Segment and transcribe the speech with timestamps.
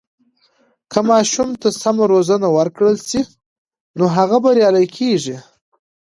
[0.91, 3.21] که ماشوم ته سمه روزنه ورکړل سي،
[3.97, 5.37] نو هغه بریالی کیږي.